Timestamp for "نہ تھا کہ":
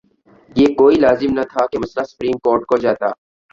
1.33-1.77